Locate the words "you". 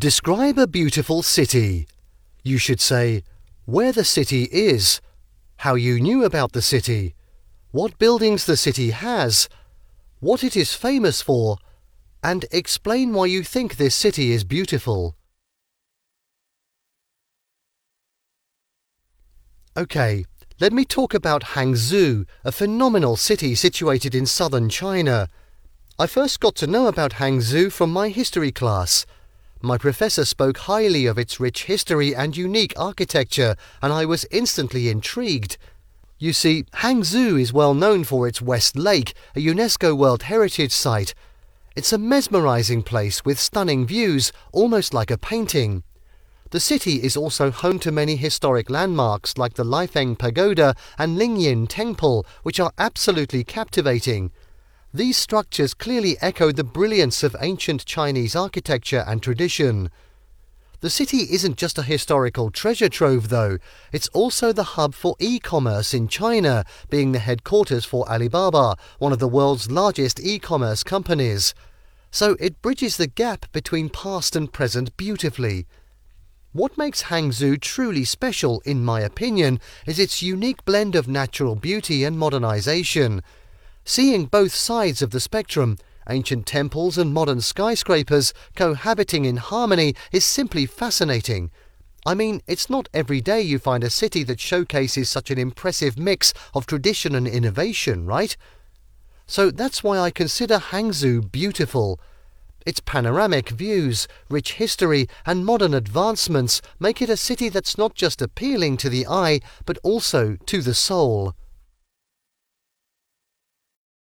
2.42-2.56, 5.74-6.00, 13.26-13.42, 36.18-36.32, 93.42-93.58